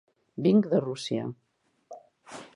[0.47, 1.29] Vinc de Rússia.